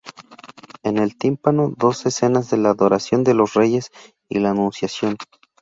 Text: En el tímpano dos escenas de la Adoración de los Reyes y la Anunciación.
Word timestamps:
En 0.81 0.97
el 0.97 1.15
tímpano 1.15 1.71
dos 1.77 2.07
escenas 2.07 2.49
de 2.49 2.57
la 2.57 2.71
Adoración 2.71 3.23
de 3.23 3.35
los 3.35 3.53
Reyes 3.53 3.91
y 4.29 4.39
la 4.39 4.49
Anunciación. 4.49 5.15